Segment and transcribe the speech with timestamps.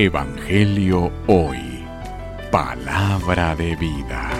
[0.00, 1.84] Evangelio Hoy.
[2.52, 4.30] Palabra de vida.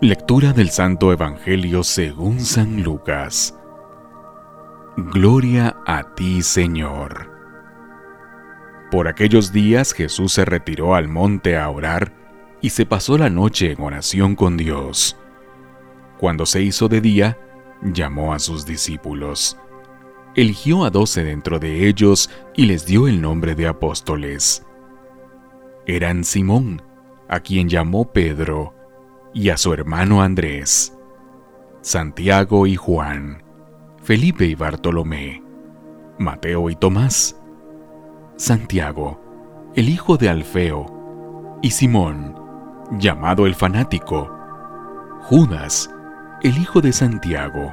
[0.00, 3.54] Lectura del Santo Evangelio según San Lucas.
[4.96, 7.30] Gloria a ti, Señor.
[8.90, 12.14] Por aquellos días Jesús se retiró al monte a orar
[12.62, 15.18] y se pasó la noche en oración con Dios.
[16.16, 17.38] Cuando se hizo de día,
[17.82, 19.58] llamó a sus discípulos
[20.34, 24.64] eligió a doce dentro de ellos y les dio el nombre de apóstoles.
[25.86, 26.82] Eran Simón,
[27.28, 28.74] a quien llamó Pedro,
[29.32, 30.96] y a su hermano Andrés,
[31.82, 33.42] Santiago y Juan,
[34.02, 35.42] Felipe y Bartolomé,
[36.18, 37.36] Mateo y Tomás,
[38.36, 39.20] Santiago,
[39.74, 42.34] el hijo de Alfeo, y Simón,
[42.98, 44.30] llamado el fanático,
[45.22, 45.90] Judas,
[46.42, 47.72] el hijo de Santiago,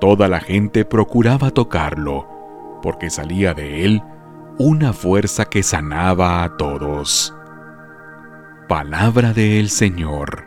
[0.00, 2.28] Toda la gente procuraba tocarlo,
[2.82, 4.02] porque salía de él
[4.58, 7.34] una fuerza que sanaba a todos.
[8.68, 10.44] Palabra del Señor.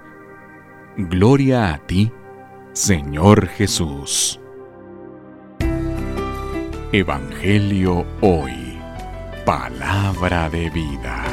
[0.97, 2.11] Gloria a ti,
[2.73, 4.39] Señor Jesús.
[6.92, 8.77] Evangelio hoy.
[9.45, 11.23] Palabra de vida.